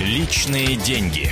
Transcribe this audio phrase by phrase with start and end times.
[0.00, 1.28] Личные деньги.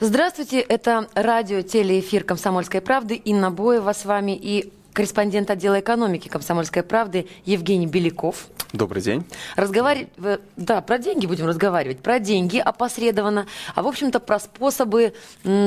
[0.00, 3.14] Здравствуйте, это радио телеэфир «Комсомольской правды».
[3.14, 8.48] Инна Боева с вами и корреспондент отдела экономики «Комсомольской правды» Евгений Беляков.
[8.72, 9.26] Добрый день.
[9.54, 10.08] Разговаривать,
[10.56, 12.00] да, про деньги будем разговаривать.
[12.00, 15.12] Про деньги опосредованно, а в общем-то про способы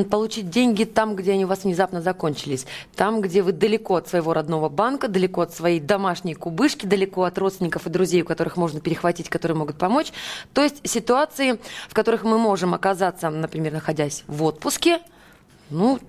[0.09, 2.65] получить деньги там, где они у вас внезапно закончились.
[2.95, 7.37] Там, где вы далеко от своего родного банка, далеко от своей домашней кубышки, далеко от
[7.37, 10.11] родственников и друзей, у которых можно перехватить, которые могут помочь.
[10.53, 14.99] То есть ситуации, в которых мы можем оказаться, например, находясь в отпуске,
[15.69, 15.99] ну,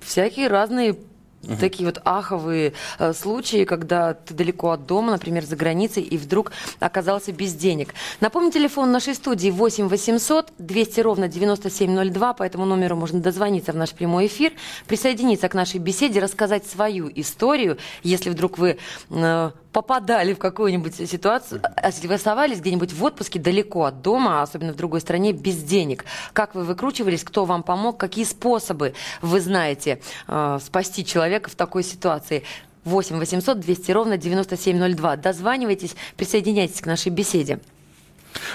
[0.00, 0.96] всякие разные
[1.42, 1.56] Угу.
[1.56, 6.52] Такие вот аховые э, случаи, когда ты далеко от дома, например, за границей, и вдруг
[6.80, 7.94] оказался без денег.
[8.20, 12.34] Напомню, телефон нашей студии 8 800 200 ровно 9702.
[12.34, 14.52] По этому номеру можно дозвониться в наш прямой эфир,
[14.86, 18.76] присоединиться к нашей беседе, рассказать свою историю, если вдруг вы
[19.08, 24.76] э, попадали в какую-нибудь ситуацию, а оставались где-нибудь в отпуске далеко от дома, особенно в
[24.76, 30.58] другой стране, без денег, как вы выкручивались, кто вам помог, какие способы вы знаете э,
[30.64, 32.42] спасти человека в такой ситуации?
[32.84, 35.16] 8 800 200 ровно 9702.
[35.16, 37.60] Дозванивайтесь, присоединяйтесь к нашей беседе.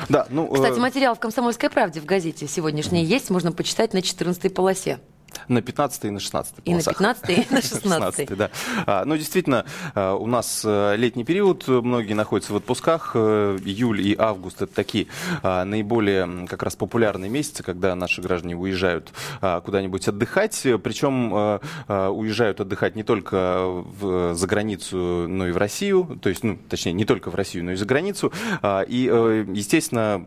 [0.09, 4.01] Да, ну, Кстати, э, материал в «Комсомольской правде» в газете сегодняшней есть, можно почитать на
[4.01, 4.99] 14 полосе.
[5.47, 6.99] На 15 и на 16 И полосах.
[6.99, 8.49] на 15 и на 16 16 да.
[8.85, 13.11] А, ну, действительно, а, у нас э, летний период, многие находятся в отпусках.
[13.15, 15.07] Э, июль и август– это такие
[15.43, 20.61] а, наиболее как раз популярные месяцы, когда наши граждане уезжают куда-нибудь отдыхать.
[20.83, 21.33] Причем
[21.87, 26.19] уезжают отдыхать не только в, за границу, но и в Россию.
[26.21, 28.31] То есть, ну, точнее, не только в Россию, но и за границу.
[28.87, 30.23] И, э, естественно,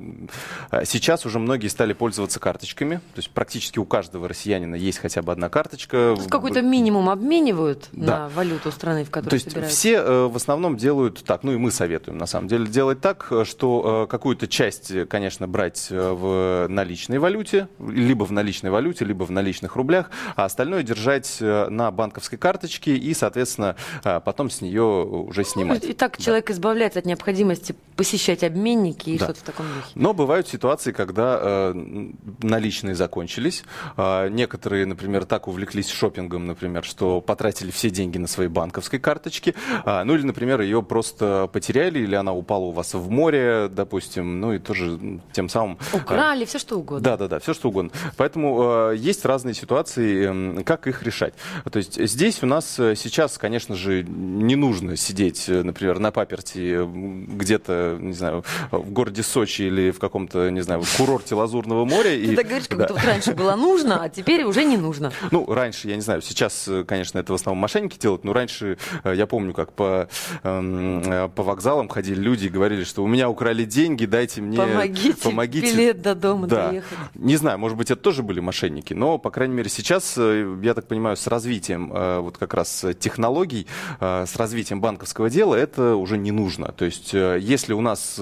[0.84, 2.96] сейчас уже многие стали пользоваться карточками.
[2.96, 6.16] То есть практически у каждого россиянина есть есть хотя бы одна карточка.
[6.28, 8.06] Какой-то минимум обменивают да.
[8.06, 9.76] на валюту страны, в которой То есть собираются?
[9.76, 13.32] все э, в основном делают так, ну и мы советуем на самом деле делать так,
[13.44, 19.24] что э, какую-то часть, конечно, брать э, в наличной валюте, либо в наличной валюте, либо
[19.24, 25.44] в наличных рублях, а остальное держать на банковской карточке и, соответственно, потом с нее уже
[25.44, 25.84] снимать.
[25.84, 26.24] И так да.
[26.24, 29.26] человек избавляется от необходимости посещать обменники и да.
[29.26, 29.90] что-то в таком духе.
[29.94, 32.10] Но бывают ситуации, когда э,
[32.42, 33.64] наличные закончились,
[33.96, 39.54] э, некоторые например, так увлеклись шопингом, например, что потратили все деньги на свои банковской карточки,
[39.84, 44.40] а, ну или, например, ее просто потеряли, или она упала у вас в море, допустим,
[44.40, 44.98] ну и тоже
[45.32, 45.78] тем самым...
[45.92, 47.04] Украли, а, все что угодно.
[47.04, 47.90] Да-да-да, все что угодно.
[48.16, 51.34] Поэтому а, есть разные ситуации, как их решать.
[51.70, 56.10] То есть здесь у нас э, сейчас, конечно же, не нужно сидеть, э, например, на
[56.10, 62.10] паперти где-то, не знаю, в городе Сочи или в каком-то, не знаю, курорте Лазурного моря.
[62.10, 62.36] Ты и...
[62.36, 62.84] так говоришь, как да.
[62.86, 65.12] будто вот раньше было нужно, а теперь уже не нужно.
[65.30, 68.78] Ну, раньше, я не знаю, сейчас, э, конечно, это в основном мошенники делают, но раньше
[69.04, 70.08] э, я помню, как по,
[70.42, 74.58] эм, э, по вокзалам ходили люди и говорили, что у меня украли деньги, дайте мне...
[74.58, 75.72] Помогите, помогите.
[75.72, 76.68] билет до дома да.
[76.68, 76.98] доехать.
[77.14, 80.86] Не знаю, может быть, это тоже были мошенники, но, по крайней мере, сейчас, я так
[80.86, 81.88] понимаю, с развитием
[82.22, 83.66] вот как раз технологий,
[84.00, 86.72] с развитием банковского дела это уже не нужно.
[86.72, 88.20] То есть, если у нас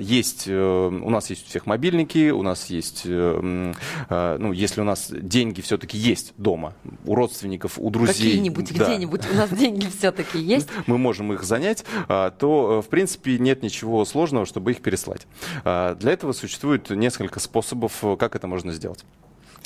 [0.00, 5.60] есть, у нас есть у всех мобильники, у нас есть, ну, если у нас деньги
[5.66, 8.30] все-таки есть дома, у родственников, у друзей.
[8.30, 8.84] Какие-нибудь, да.
[8.84, 10.68] где-нибудь у нас деньги все-таки есть.
[10.86, 15.26] Мы можем их занять, а, то, э, в принципе, нет ничего сложного, чтобы их переслать.
[15.64, 19.04] А, для этого существует несколько способов, э, как это можно сделать.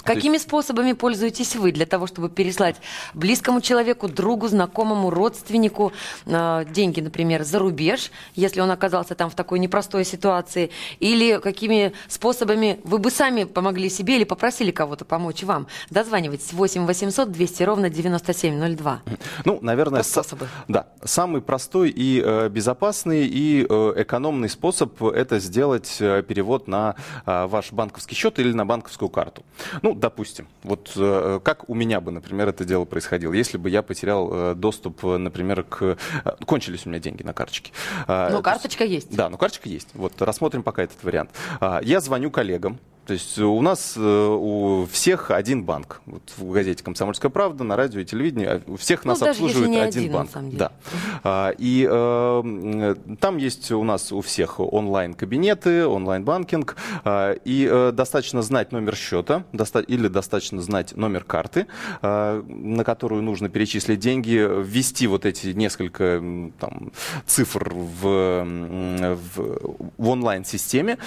[0.02, 0.44] Какими есть...
[0.44, 2.76] способами пользуетесь вы для того, чтобы переслать
[3.14, 5.92] близкому человеку, другу, знакомому, родственнику
[6.26, 10.70] э, деньги, например, за рубеж, если он оказался там в такой непростой ситуации?
[10.98, 15.66] Или какими способами вы бы сами помогли себе или попросили кого-то помочь вам?
[15.90, 19.02] Дозванивайтесь 8 800 200 ровно 9702.
[19.44, 20.48] Ну, наверное, способы.
[20.68, 26.96] да, самый простой и э, безопасный и э, экономный способ это сделать э, перевод на
[27.26, 29.42] э, ваш банковский счет или на банковскую карту.
[29.82, 33.68] Ну, ну, допустим, вот э, как у меня бы, например, это дело происходило, если бы
[33.68, 35.98] я потерял э, доступ, э, например, к...
[36.46, 37.72] Кончились у меня деньги на карточке.
[38.06, 39.14] А, но карточка есть.
[39.14, 39.88] Да, но карточка есть.
[39.94, 41.30] Вот рассмотрим пока этот вариант.
[41.60, 42.78] А, я звоню коллегам,
[43.10, 46.00] то есть у нас э, у всех один банк.
[46.06, 49.82] Вот в газете «Комсомольская правда», на радио и телевидении а у всех ну, нас обслуживает
[49.82, 50.30] один, один банк.
[50.52, 50.70] Да.
[51.24, 56.76] А, и э, там есть у нас у всех онлайн-кабинеты, онлайн-банкинг.
[57.02, 61.66] А, и э, достаточно знать номер счета доста- или достаточно знать номер карты,
[62.02, 66.22] на которую нужно перечислить деньги, ввести вот эти несколько
[66.60, 66.92] там,
[67.26, 68.44] цифр в,
[69.34, 70.98] в, в онлайн-системе,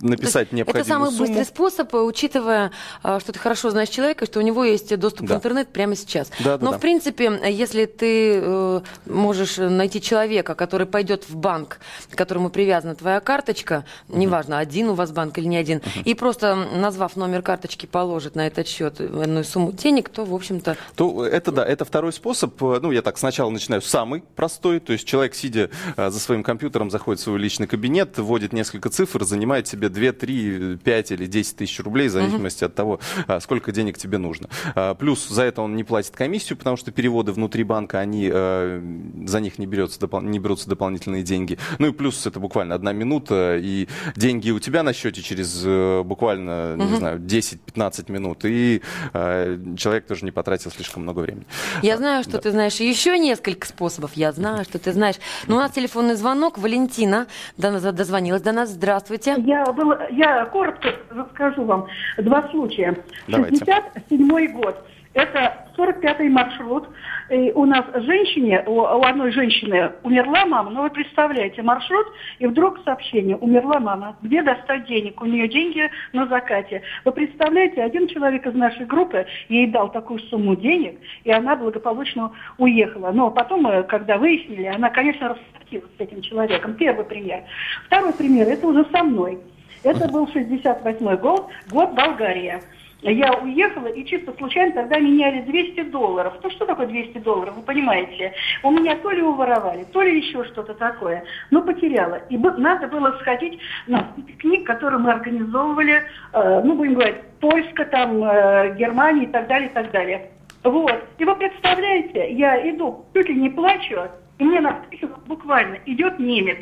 [0.00, 1.26] написать необходимую Это самый сумму.
[1.26, 2.72] быстрый способ, учитывая,
[3.02, 5.34] что ты хорошо знаешь человека, что у него есть доступ да.
[5.34, 6.30] в интернет прямо сейчас.
[6.40, 11.78] Да, Но, да, в принципе, если ты э, можешь найти человека, который пойдет в банк,
[12.10, 14.18] к которому привязана твоя карточка, угу.
[14.18, 15.88] неважно, один у вас банк или не один, угу.
[16.04, 20.76] и просто назвав номер карточки, положит на этот счет одну сумму денег, то, в общем-то...
[20.94, 22.60] То это, да, это второй способ.
[22.60, 26.90] Ну, я так сначала начинаю самый простой, то есть человек, сидя э, за своим компьютером,
[26.90, 31.56] заходит в свой личный кабинет, вводит несколько цифр, занимает себе 2, 3, 5 или 10
[31.56, 32.66] тысяч рублей, в зависимости угу.
[32.66, 34.48] от того, а, сколько денег тебе нужно.
[34.74, 38.80] А, плюс за это он не платит комиссию, потому что переводы внутри банка, они, э,
[39.26, 41.58] за них не, берется, не берутся дополнительные деньги.
[41.78, 46.02] Ну и плюс это буквально одна минута, и деньги у тебя на счете через э,
[46.02, 46.84] буквально, угу.
[46.84, 51.46] не знаю, 10-15 минут, и э, человек тоже не потратил слишком много времени.
[51.82, 52.38] Я знаю, что да.
[52.38, 55.16] ты знаешь еще несколько способов, я знаю, что ты знаешь.
[55.46, 59.36] Но у нас телефонный звонок, Валентина дозвонилась до нас, здравствуйте.
[59.38, 61.86] Я, был, я коротко расскажу вам
[62.18, 62.96] два случая.
[63.28, 63.64] Давайте.
[63.64, 64.76] 67 год.
[65.16, 66.88] Это 45-й маршрут.
[67.30, 72.06] И у нас женщине, у, у одной женщины умерла мама, ну вы представляете, маршрут,
[72.38, 75.22] и вдруг сообщение, умерла мама, где достать денег?
[75.22, 76.82] У нее деньги на закате.
[77.06, 82.32] Вы представляете, один человек из нашей группы ей дал такую сумму денег, и она благополучно
[82.58, 83.10] уехала.
[83.10, 86.74] Но потом, э, когда выяснили, она, конечно, расплатилась с этим человеком.
[86.74, 87.44] Первый пример.
[87.86, 89.38] Второй пример, это уже со мной.
[89.86, 92.60] Это был 68 год, год Болгария
[93.02, 96.34] я уехала и чисто случайно тогда меняли 200 долларов.
[96.42, 98.32] Ну что такое 200 долларов, вы понимаете?
[98.62, 101.24] У меня то ли уворовали, то ли еще что-то такое.
[101.50, 102.16] Но потеряла.
[102.30, 106.02] И надо было сходить на пикник, который мы организовывали,
[106.32, 110.30] э, ну будем говорить, Польска, там, э, Германия и так далее, и так далее.
[110.64, 111.04] Вот.
[111.18, 114.00] И вы представляете, я иду, чуть ли не плачу,
[114.38, 116.58] и мне навстречу буквально идет немец.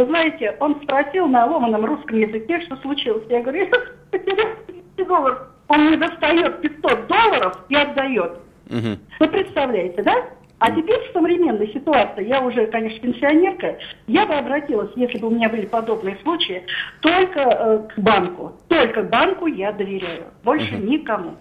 [0.00, 3.24] Вы знаете, он спросил на ломаном русском языке, что случилось.
[3.28, 3.70] Я говорю, я
[4.10, 8.32] потерял 200 долларов он мне достает 500 долларов и отдает.
[8.68, 8.98] Угу.
[9.20, 10.14] Вы представляете, да?
[10.58, 15.30] А теперь в современной ситуации, я уже, конечно, пенсионерка, я бы обратилась, если бы у
[15.30, 16.64] меня были подобные случаи,
[17.00, 18.52] только э, к банку.
[18.68, 20.24] Только банку я доверяю.
[20.42, 20.84] Больше угу.
[20.84, 21.36] никому.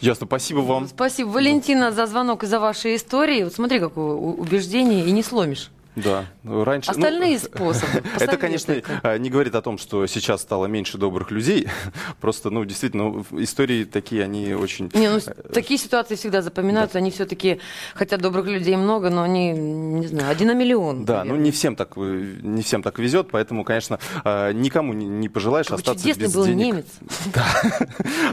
[0.00, 0.86] Ясно, спасибо вам.
[0.86, 3.44] Спасибо, Валентина, за звонок и за ваши истории.
[3.44, 5.70] Вот смотри, какое убеждение, и не сломишь.
[5.96, 6.90] Да, раньше...
[6.90, 8.02] Ну, Остальные ну, способы.
[8.18, 11.68] Это, конечно, а, не говорит о том, что сейчас стало меньше добрых людей.
[12.20, 14.90] Просто, ну, действительно, истории такие, они очень...
[14.94, 16.94] Не, ну, э, такие ситуации всегда запоминаются.
[16.94, 16.98] Да.
[16.98, 17.60] Они все-таки,
[17.94, 21.04] хотя добрых людей много, но они, не знаю, один на миллион.
[21.04, 21.38] Да, наверное.
[21.38, 25.80] ну, не всем так, не всем так везет, поэтому, конечно, а, никому не пожелаешь Какой
[25.80, 26.64] остаться без был денег.
[26.64, 26.86] немец.
[27.34, 27.44] Да,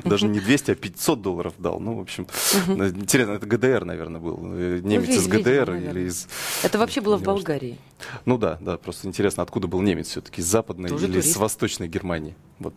[0.03, 1.79] даже не 200, а 500 долларов дал.
[1.79, 2.27] Ну, в общем,
[2.67, 4.39] интересно, это ГДР, наверное, был.
[4.43, 6.27] Э, ну, немец из ГДР или из...
[6.63, 7.50] Это вообще было в Болгарии.
[7.51, 7.77] Болгарии.
[8.25, 11.33] Ну да, да, просто интересно, откуда был немец все-таки, из западной Тоже или турист.
[11.33, 12.35] с восточной Германии?
[12.61, 12.75] Вот,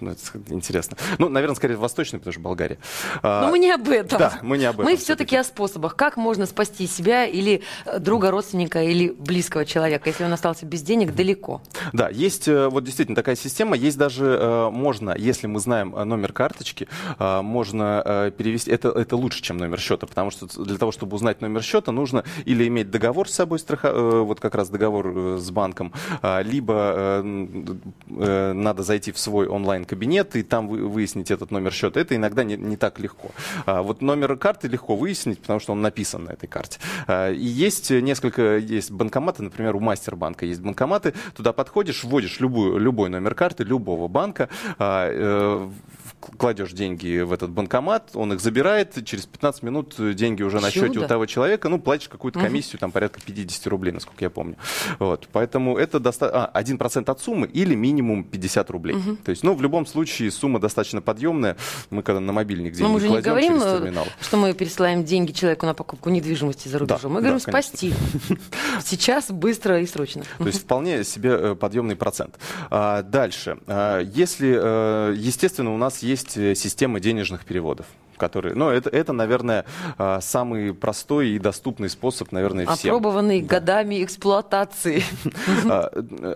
[0.00, 0.96] ну, это интересно.
[1.18, 2.78] Ну, наверное, скорее восточной, потому что Болгария.
[3.22, 4.18] Но а, мы не об этом.
[4.18, 4.86] Да, мы не об этом.
[4.86, 5.96] Мы все-таки о способах.
[5.96, 10.82] Как можно спасти себя или э, друга, родственника, или близкого человека, если он остался без
[10.82, 11.62] денег далеко?
[11.92, 13.76] Да, есть э, вот действительно такая система.
[13.76, 16.88] Есть даже, э, можно, если мы знаем номер карточки,
[17.18, 21.62] можно перевести, это, это лучше, чем номер счета, потому что для того, чтобы узнать номер
[21.62, 25.92] счета, нужно или иметь договор с собой, страха, вот как раз договор с банком,
[26.22, 27.22] а, либо
[28.06, 32.00] надо зайти в свой онлайн-кабинет и там выяснить этот номер счета.
[32.00, 33.30] Это иногда не, не так легко.
[33.66, 36.78] А вот номер карты легко выяснить, потому что он написан на этой карте.
[37.06, 42.78] А, и есть несколько, есть банкоматы, например, у Мастербанка есть банкоматы, туда подходишь, вводишь любую,
[42.78, 45.70] любой номер карты любого банка, а, э,
[46.20, 50.98] кладешь деньги в этот банкомат, он их забирает, через 15 минут деньги уже на счете
[50.98, 52.80] у того человека, ну, платишь какую-то комиссию, угу.
[52.80, 54.56] там порядка 50 рублей, насколько я помню.
[54.98, 56.50] Вот, поэтому это доста...
[56.52, 58.96] а, 1% от суммы или минимум 50 рублей.
[58.96, 59.16] Угу.
[59.24, 61.56] То есть, ну, в любом случае, сумма достаточно подъемная.
[61.90, 64.06] Мы когда на мобильник деньги Но мы же не говорим, через э, терминал.
[64.20, 67.00] что мы пересылаем деньги человеку на покупку недвижимости за рубежом.
[67.02, 67.94] Да, мы говорим да, спасти.
[68.84, 70.24] Сейчас, быстро и срочно.
[70.38, 72.38] То есть, вполне себе э, подъемный процент.
[72.70, 73.58] А, дальше.
[73.66, 77.86] А, если, э, естественно, у нас есть система денежных переводов
[78.18, 78.54] которые...
[78.54, 79.64] Ну, это, это, наверное,
[79.96, 82.90] а, самый простой и доступный способ, наверное, всем.
[82.96, 83.48] Опробованный да.
[83.48, 85.02] годами эксплуатации.
[85.70, 85.90] А,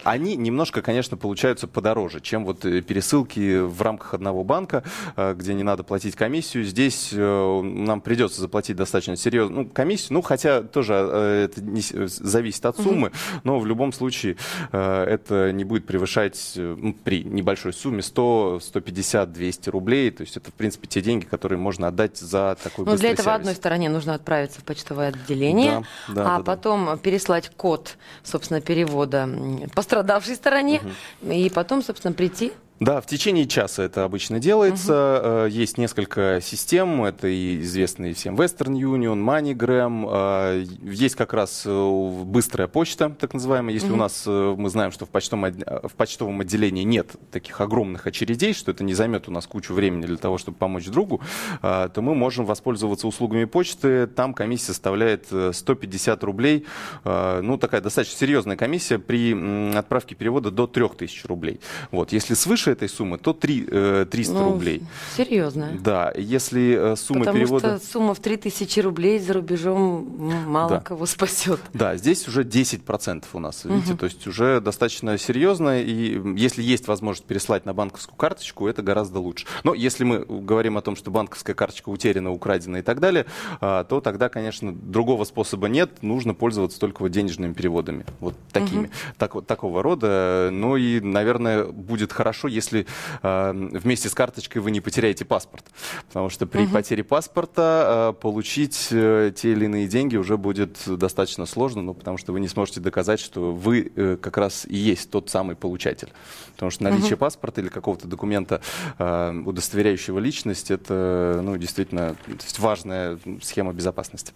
[0.05, 4.85] они немножко, конечно, получаются подороже, чем вот э, пересылки в рамках одного банка,
[5.17, 6.65] а, где не надо платить комиссию.
[6.65, 11.83] Здесь э, нам придется заплатить достаточно серьезную ну, комиссию, ну, хотя тоже э, это не,
[11.83, 13.13] зависит от суммы,
[13.45, 14.37] но в любом случае
[14.71, 16.59] это не будет превышать
[17.05, 20.11] при небольшой сумме 100, 150, 200 рублей.
[20.11, 23.11] То есть это, в принципе, те деньги, которые можно можно отдать за такой Ну, для
[23.11, 23.41] этого сервис.
[23.41, 26.97] одной стороне нужно отправиться в почтовое отделение, да, да, а да, потом да.
[26.97, 29.29] переслать код, собственно, перевода
[29.75, 30.81] пострадавшей стороне,
[31.23, 31.33] угу.
[31.33, 35.45] и потом, собственно, прийти Да, в течение часа это обычно делается.
[35.45, 35.53] Угу.
[35.53, 37.05] Есть несколько систем.
[37.05, 40.09] Это и известные всем Western Union, MoneyGram.
[40.11, 43.73] Э, есть как раз э, быстрая почта, так называемая.
[43.73, 43.95] Если угу.
[43.95, 48.73] у нас, мы знаем, что в почтовом, в почтовом отделении нет таких огромных очередей, что
[48.73, 51.21] это не займет у нас кучу времени для того, чтобы помочь другу,
[51.61, 54.07] то мы можем воспользоваться услугами почты.
[54.09, 56.67] Там комиссия составляет 150 рублей.
[57.05, 61.61] Ну, такая достаточно серьезная комиссия при отправке перевода до 3000 рублей.
[61.91, 62.13] Вот.
[62.13, 64.83] Если свыше этой суммы, то 3, 300 ну, рублей.
[65.17, 65.73] Серьезно.
[65.81, 67.63] Да, если э, сумма Потому перевода...
[67.63, 70.07] Потому что сумма в 3000 рублей за рубежом
[70.47, 70.81] мало да.
[70.81, 71.61] кого спасет.
[71.73, 73.99] Да, здесь уже 10% у нас, видите, угу.
[73.99, 79.19] то есть уже достаточно серьезно, и если есть возможность переслать на банковскую карточку, это гораздо
[79.19, 79.47] лучше.
[79.65, 83.27] Но если мы говорим о том, что банковская карточка утеряна, украдена и так далее,
[83.61, 88.85] а, то тогда, конечно, другого способа нет, нужно пользоваться только вот денежными переводами, вот такими,
[88.85, 88.93] угу.
[89.19, 90.51] так, такого рода.
[90.53, 92.87] Ну и, наверное, будет хорошо, если
[93.23, 95.65] э, вместе с карточкой вы не потеряете паспорт.
[96.09, 96.73] Потому что при угу.
[96.73, 102.19] потере паспорта э, получить э, те или иные деньги уже будет достаточно сложно, ну, потому
[102.19, 106.13] что вы не сможете доказать, что вы э, как раз и есть тот самый получатель.
[106.55, 107.21] Потому что наличие угу.
[107.21, 108.61] паспорта или какого-то документа,
[108.99, 112.17] э, удостоверяющего личность, это ну, действительно
[112.59, 114.33] важная схема безопасности.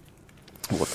[0.70, 0.88] Вот.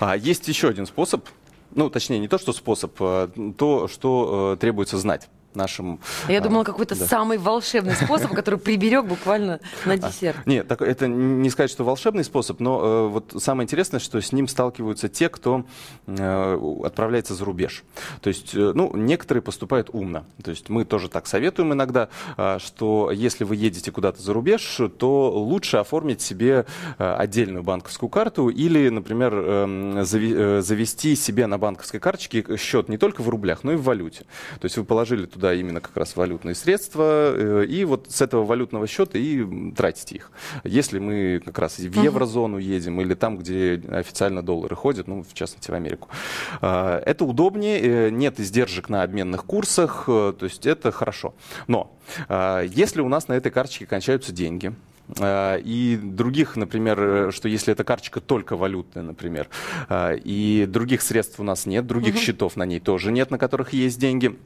[0.00, 1.26] А есть еще один способ,
[1.74, 6.00] ну, точнее, не то, что способ, а то, что э, требуется знать нашим...
[6.28, 7.06] Я думала, какой-то да.
[7.06, 10.46] самый волшебный способ, который приберег буквально на а, десерт.
[10.46, 14.32] Нет, так, это не сказать, что волшебный способ, но э, вот самое интересное, что с
[14.32, 15.64] ним сталкиваются те, кто
[16.06, 17.84] э, отправляется за рубеж.
[18.20, 20.24] То есть, э, ну, некоторые поступают умно.
[20.42, 24.80] То есть мы тоже так советуем иногда, э, что если вы едете куда-то за рубеж,
[24.98, 26.66] то лучше оформить себе
[26.98, 32.88] э, отдельную банковскую карту или, например, э, зави, э, завести себе на банковской карточке счет
[32.88, 34.24] не только в рублях, но и в валюте.
[34.60, 38.20] То есть вы положили туда туда именно как раз валютные средства, э, и вот с
[38.20, 40.30] этого валютного счета и тратите их.
[40.64, 45.34] Если мы как раз в еврозону едем или там, где официально доллары ходят, ну, в
[45.34, 46.08] частности, в Америку.
[46.60, 51.34] А, это удобнее, э, нет издержек на обменных курсах, э, то есть это хорошо.
[51.68, 51.92] Но
[52.28, 54.72] если у нас на этой карточке кончаются деньги,
[55.20, 59.48] и других, например, что если эта карточка только валютная, например,
[59.90, 62.22] и других средств у нас нет, других угу.
[62.22, 64.36] счетов на ней тоже нет, на которых есть деньги,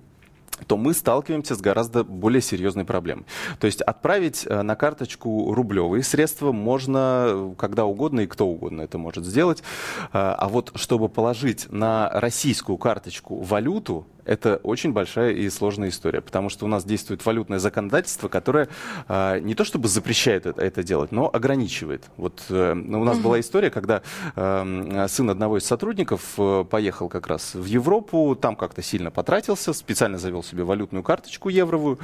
[0.67, 3.25] то мы сталкиваемся с гораздо более серьезной проблемой.
[3.59, 8.83] То есть отправить э, на карточку рублевые средства можно э, когда угодно и кто угодно
[8.83, 9.61] это может сделать.
[9.61, 16.21] Э, а вот чтобы положить на российскую карточку валюту, это очень большая и сложная история,
[16.21, 18.69] потому что у нас действует валютное законодательство, которое
[19.09, 22.05] э, не то чтобы запрещает это, это делать, но ограничивает.
[22.17, 24.03] Вот э, у нас была история, когда
[24.37, 29.73] э, сын одного из сотрудников э, поехал как раз в Европу, там как-то сильно потратился,
[29.73, 31.99] специально завел себе валютную карточку евровую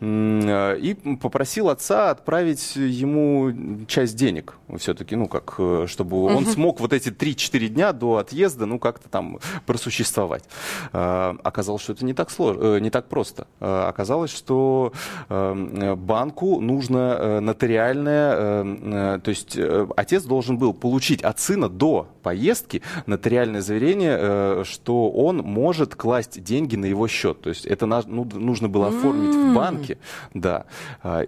[0.00, 6.80] э, и попросил отца отправить ему часть денег все-таки, ну как, э, чтобы он смог
[6.80, 10.44] вот эти 3-4 дня до отъезда, ну как-то там просуществовать.
[10.92, 13.46] Э, оказалось, что это не так, сложно, э, не так просто.
[13.60, 14.92] Э, оказалось, что
[15.28, 19.58] э, банку нужно нотариальное, то есть
[19.96, 26.76] отец должен был получить от сына до поездки нотариальное заверение, что он может класть деньги
[26.76, 27.40] на его счет.
[27.42, 29.98] То есть это ну, нужно было оформить в банке.
[30.34, 30.64] Да.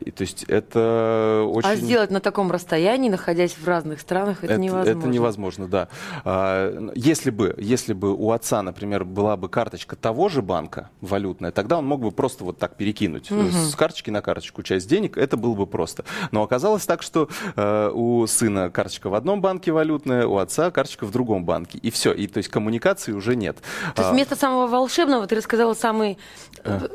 [0.00, 1.68] И, то есть это очень...
[1.68, 4.98] А сделать на таком расстоянии, находясь в разных странах, это, это невозможно.
[4.98, 5.88] Это невозможно, да.
[6.24, 10.90] А, если бы, если бы у отца, например, была бы карточка того, того же банка
[11.00, 13.50] валютная, тогда он мог бы просто вот так перекинуть угу.
[13.50, 16.04] с карточки на карточку часть денег, это было бы просто.
[16.30, 20.83] Но оказалось так, что э, у сына карточка в одном банке валютная, у отца карточка
[20.84, 21.78] в другом банке.
[21.78, 22.12] И все.
[22.12, 23.56] И то есть коммуникации уже нет.
[23.94, 26.18] То есть а вместо самого волшебного ты рассказала самый
[26.64, 26.88] э,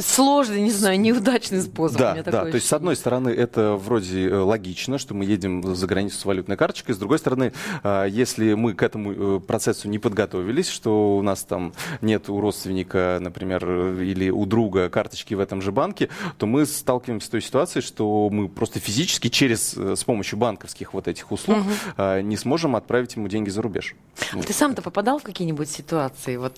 [0.00, 1.98] сложный, не знаю, неудачный способ.
[1.98, 2.44] Да, да.
[2.44, 6.24] То есть, с одной стороны, это вроде э, логично, что мы едем за границу с
[6.24, 6.94] валютной карточкой.
[6.94, 11.72] С другой стороны, э, если мы к этому процессу не подготовились, что у нас там
[12.00, 13.64] нет у родственника, например,
[14.00, 16.08] или у друга карточки в этом же банке,
[16.38, 20.94] то мы сталкиваемся с той ситуацией, что мы просто физически через, э, с помощью банковских
[20.94, 22.20] вот этих услуг угу.
[22.22, 23.96] не сможем отправить ему деньги за рубеж.
[24.32, 26.36] А ты сам-то попадал в какие-нибудь ситуации?
[26.36, 26.56] Вот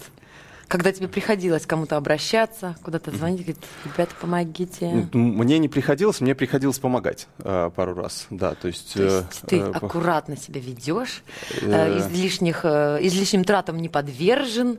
[0.69, 5.09] когда тебе приходилось кому-то обращаться, куда-то звонить, говорить, ребята, помогите?
[5.13, 8.95] Мне не приходилось, мне приходилось помогать э, пару раз, да, то есть...
[8.95, 11.23] То есть э, ты э, аккуратно себя ведешь,
[11.61, 14.79] э, излишних, э, излишним тратам не подвержен?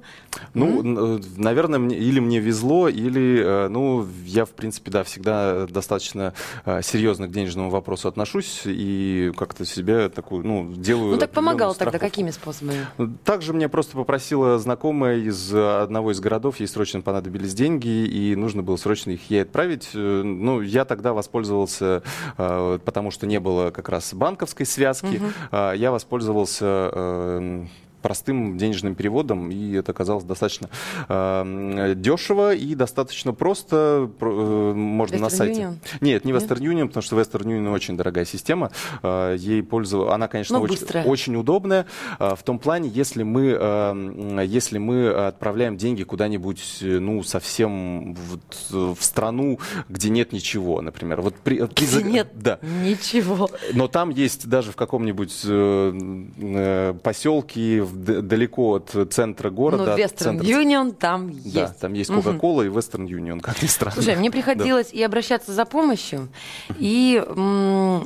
[0.54, 1.34] Ну, mm?
[1.38, 6.34] наверное, мне, или мне везло, или, э, ну, я, в принципе, да, всегда достаточно
[6.66, 11.14] э, серьезно к денежному вопросу отношусь и как-то себе такую, ну, делаю...
[11.14, 12.00] Ну, так помогал страховку.
[12.00, 12.88] тогда какими способами?
[13.24, 15.52] Также мне просто попросила знакомая из
[15.84, 19.90] одного из городов ей срочно понадобились деньги, и нужно было срочно их ей отправить.
[19.94, 22.04] Ну, я тогда воспользовался,
[22.36, 25.58] потому что не было как раз банковской связки, угу.
[25.76, 27.68] я воспользовался
[28.02, 30.70] простым денежным переводом, и это оказалось достаточно
[31.08, 34.10] э, дешево и достаточно просто.
[34.20, 35.62] Э, можно Western на сайте.
[35.62, 35.76] Union?
[36.02, 36.74] Нет, не Western Нет?
[36.74, 38.72] Union, потому что Western Union очень дорогая система.
[39.04, 41.86] Э, ей пользоваться, она, конечно, очень, очень удобная.
[42.20, 48.96] Э, в том плане, если мы, э, если мы отправляем деньги куда-нибудь, ну, совсем в,
[48.96, 51.22] в страну, где нет ничего, например.
[51.22, 52.04] Вот при, где при...
[52.04, 52.60] нет да.
[52.62, 53.50] ничего.
[53.74, 59.96] Но там есть даже в каком-нибудь э, э поселке, далеко от центра города.
[59.98, 60.46] Ну, Western центра...
[60.46, 61.54] Union там есть.
[61.54, 62.62] Да, там есть Coca-Cola угу.
[62.64, 63.94] и Western Union, как ни странно.
[63.94, 64.98] Слушай, мне приходилось да.
[64.98, 66.30] и обращаться за помощью,
[66.78, 67.24] и,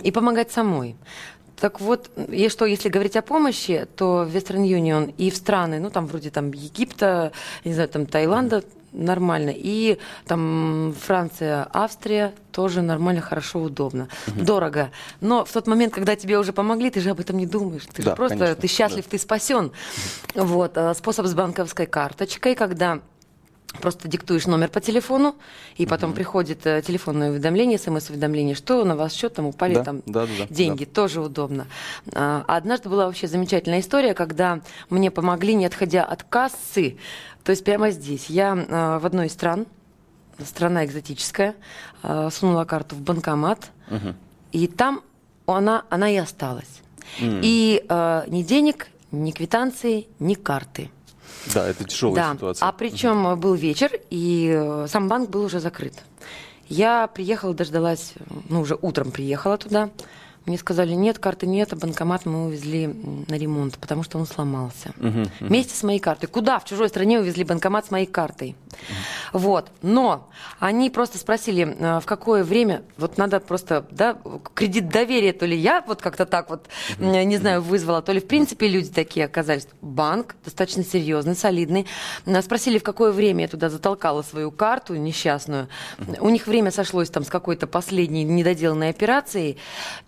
[0.04, 0.96] и помогать самой.
[1.62, 5.80] Так вот, и что, если говорить о помощи, то в Western Union и в страны,
[5.80, 7.34] ну там вроде там Египта,
[7.64, 9.54] не знаю, там Таиланда, нормально.
[9.56, 14.08] И там Франция, Австрия тоже нормально, хорошо, удобно.
[14.28, 14.46] Угу.
[14.46, 14.92] Дорого.
[15.22, 17.86] Но в тот момент, когда тебе уже помогли, ты же об этом не думаешь.
[17.94, 19.10] Ты да, же просто, конечно, ты счастлив, да.
[19.12, 19.72] ты спасен.
[20.36, 20.46] Угу.
[20.46, 20.78] Вот.
[20.78, 23.00] А способ с банковской карточкой, когда
[23.80, 25.36] Просто диктуешь номер по телефону,
[25.78, 29.84] и потом mm приходит э, телефонное уведомление, смс-уведомление, что на вас счет там упали да,
[29.84, 30.84] там да, да, деньги.
[30.84, 30.92] Да.
[30.92, 31.68] Тоже удобно.
[32.14, 34.60] А, однажды была вообще замечательная история, когда
[34.90, 36.98] мне помогли, не отходя от кассы,
[37.44, 38.26] то есть прямо здесь.
[38.30, 39.66] Я э, в одной из стран,
[40.44, 41.56] страна экзотическая,
[42.04, 44.16] э, сунула карту в банкомат, угу.
[44.52, 45.02] и там
[45.46, 46.82] она, она и осталась.
[47.20, 47.40] Mm.
[47.44, 50.90] И э, ни денег, ни квитанции, ни карты.
[51.54, 52.34] Да, это тяжелая да.
[52.34, 52.68] ситуация.
[52.68, 53.36] А причем угу.
[53.36, 55.94] был вечер, и э, сам банк был уже закрыт.
[56.68, 58.14] Я приехала, дождалась,
[58.48, 59.90] ну, уже утром приехала туда.
[60.46, 64.92] Мне сказали, нет, карты нет, а банкомат мы увезли на ремонт, потому что он сломался.
[64.98, 65.30] Угу, угу.
[65.40, 66.28] Вместе с моей картой.
[66.28, 66.58] Куда?
[66.60, 68.56] В чужой стране увезли банкомат с моей картой.
[69.32, 69.40] Угу.
[69.40, 69.72] Вот.
[69.84, 70.30] Но
[70.60, 74.18] они просто спросили, а, в какое время, вот надо просто, да,
[74.56, 76.68] кредит доверия, то ли я вот как-то так вот,
[76.98, 77.06] угу.
[77.06, 79.68] не знаю, вызвала, то ли в принципе люди такие оказались.
[79.82, 81.86] Банк достаточно серьезный, солидный.
[82.42, 85.68] Спросили, в какое время я туда затолкала свою карту несчастную.
[86.00, 86.26] Угу.
[86.26, 89.58] У них время сошлось там с какой-то последней недоделанной операцией.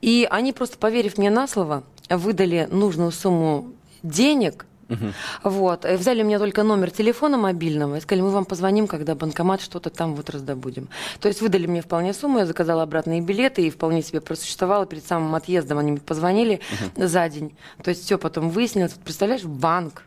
[0.02, 5.14] И они просто, поверив мне на слово, выдали нужную сумму денег, Угу.
[5.44, 5.86] Вот.
[5.86, 9.90] И взяли мне только номер телефона мобильного и сказали, мы вам позвоним, когда банкомат что-то
[9.90, 10.90] там вот раздобудем.
[11.20, 14.86] То есть выдали мне вполне сумму, я заказала обратные билеты и вполне себе просуществовала.
[14.86, 16.60] Перед самым отъездом они мне позвонили
[16.96, 17.08] угу.
[17.08, 17.56] за день.
[17.82, 18.94] То есть все потом выяснилось.
[18.94, 20.04] Представляешь, банк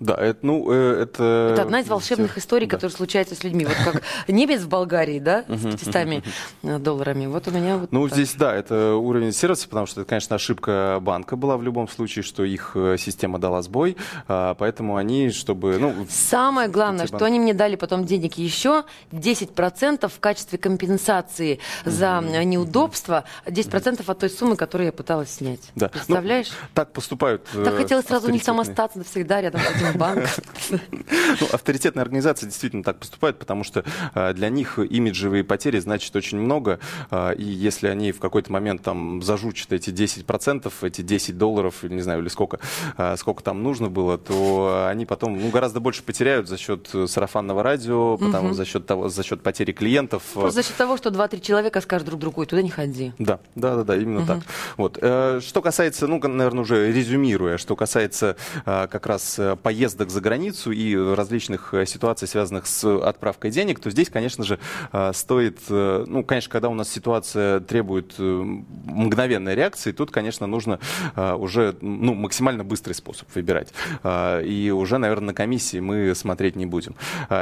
[0.00, 1.50] да, это, ну, э, это...
[1.52, 2.72] Это одна из волшебных историй, да.
[2.76, 3.64] которые случаются с людьми.
[3.64, 7.26] Вот как немец в Болгарии, да, с 500 долларами.
[7.26, 10.98] Вот у меня вот Ну, здесь, да, это уровень сервиса, потому что это, конечно, ошибка
[11.00, 15.78] банка была в любом случае, что их э, система дала сбой, а, поэтому они, чтобы...
[15.78, 22.20] Ну, Самое главное, что они мне дали потом денег еще 10% в качестве компенсации за
[22.44, 25.60] неудобство, 10% от той суммы, которую я пыталась снять.
[25.76, 25.86] Да.
[25.86, 26.48] Ну, Представляешь?
[26.50, 30.28] Ну, так поступают Так хотелось сразу у них там остаться навсегда рядом с этим банк.
[30.70, 36.38] Ну, авторитетные организации действительно так поступают, потому что а, для них имиджевые потери значат очень
[36.38, 36.78] много,
[37.10, 42.00] а, и если они в какой-то момент там зажучат эти 10%, эти 10 долларов, не
[42.00, 42.58] знаю, или сколько,
[42.96, 47.62] а, сколько там нужно было, то они потом ну, гораздо больше потеряют за счет сарафанного
[47.62, 48.54] радио, потому, угу.
[48.54, 50.22] за, счет того, за счет потери клиентов.
[50.32, 53.12] Просто за счет того, что 2-3 человека скажут друг другу, и туда не ходи.
[53.18, 54.26] Да, да, да, да именно угу.
[54.26, 54.38] так.
[54.76, 54.98] Вот.
[55.00, 60.70] Э, что касается, ну, наверное, уже резюмируя, что касается как раз поездки поездок за границу
[60.70, 64.60] и различных э, ситуаций, связанных с отправкой денег, то здесь, конечно же,
[64.92, 70.78] э, стоит, э, ну, конечно, когда у нас ситуация требует мгновенной реакции, тут, конечно, нужно
[71.16, 73.72] уже ну, максимально быстрый способ выбирать.
[74.04, 76.94] И уже, наверное, на комиссии мы смотреть не будем.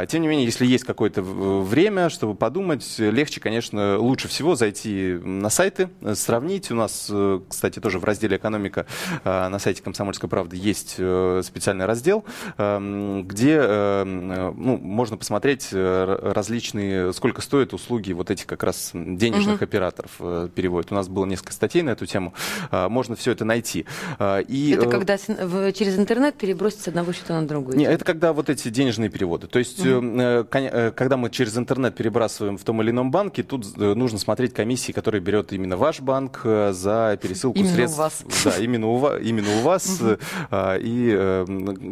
[0.08, 5.50] Тем не менее, если есть какое-то время, чтобы подумать, легче, конечно, лучше всего зайти на
[5.50, 6.70] сайты, сравнить.
[6.70, 7.10] У нас,
[7.48, 8.86] кстати, тоже в разделе «Экономика»
[9.24, 12.21] на сайте «Комсомольской правды» есть специальный раздел,
[12.58, 18.90] Эм, где эм, ну, можно посмотреть э, различные, сколько стоят услуги вот этих как раз
[18.94, 19.64] денежных угу.
[19.64, 20.92] операторов э, переводят.
[20.92, 22.34] У нас было несколько статей на эту тему.
[22.70, 23.86] Э, можно все это найти.
[24.48, 27.76] И, это когда через интернет перебросить с одного счета на другой?
[27.76, 29.46] Нет, это когда вот эти денежные переводы.
[29.46, 30.46] То есть, угу.
[30.50, 35.20] когда мы через интернет перебрасываем в том или ином банке, тут нужно смотреть комиссии, которые
[35.20, 37.98] берет именно ваш банк за пересылку именно средств.
[37.98, 38.24] У вас.
[38.44, 39.20] Да, именно у вас.
[39.22, 40.02] Именно у вас.
[40.52, 41.44] И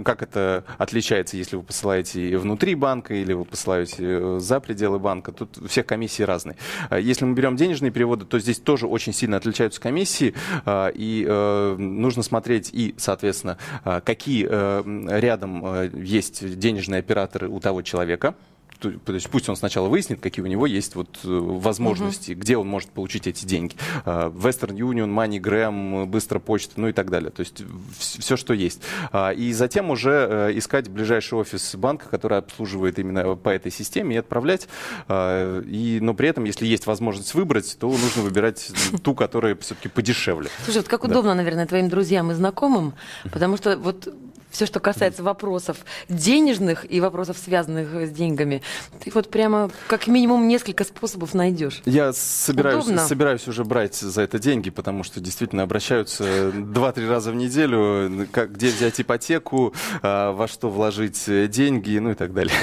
[0.05, 5.33] как как это отличается, если вы посылаете внутри банка или вы посылаете за пределы банка.
[5.33, 6.57] Тут у всех комиссии разные.
[6.91, 10.35] Если мы берем денежные переводы, то здесь тоже очень сильно отличаются комиссии,
[10.69, 13.57] и нужно смотреть и, соответственно,
[14.05, 18.35] какие рядом есть денежные операторы у того человека,
[18.81, 22.41] то есть пусть он сначала выяснит, какие у него есть вот э, возможности, угу.
[22.41, 23.77] где он может получить эти деньги.
[24.05, 27.31] А, Western Union, MoneyGram, Быстрая почта, ну и так далее.
[27.31, 27.63] То есть
[27.99, 28.83] все, что есть.
[29.13, 34.17] А, и затем уже э, искать ближайший офис банка, который обслуживает именно по этой системе,
[34.17, 34.69] и отправлять.
[35.09, 39.89] А, и, но при этом, если есть возможность выбрать, то нужно выбирать ту, которая все-таки
[39.89, 40.49] подешевле.
[40.65, 41.37] Слушай, вот как удобно, да.
[41.37, 42.95] наверное, твоим друзьям и знакомым,
[43.31, 44.09] потому что вот
[44.51, 48.63] все, что касается вопросов денежных и вопросов, связанных с деньгами,
[49.03, 51.83] ты вот прямо как минимум несколько способов найдешь.
[51.85, 57.35] Я собираюсь, собираюсь уже брать за это деньги, потому что действительно обращаются два-три раза в
[57.35, 62.55] неделю, как, где взять ипотеку, а, во что вложить деньги, ну и так далее.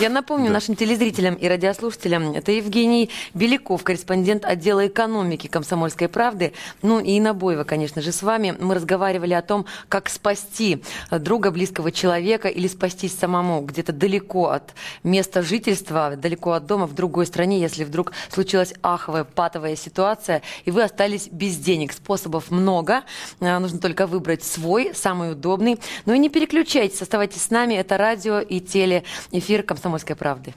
[0.00, 0.54] Я напомню да.
[0.54, 6.52] нашим телезрителям и радиослушателям, это Евгений Беляков, корреспондент отдела экономики «Комсомольской правды».
[6.82, 8.56] Ну и Инна Боева, конечно же, с вами.
[8.58, 10.82] Мы разговаривали о том, как спасти
[11.18, 16.94] друга, близкого человека или спастись самому где-то далеко от места жительства, далеко от дома, в
[16.94, 21.92] другой стране, если вдруг случилась аховая, патовая ситуация, и вы остались без денег.
[21.92, 23.02] Способов много,
[23.40, 25.78] а, нужно только выбрать свой, самый удобный.
[26.06, 30.54] Ну и не переключайтесь, оставайтесь с нами, это радио и телеэфир «Комсомольской правды».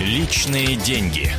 [0.00, 1.30] Личные деньги.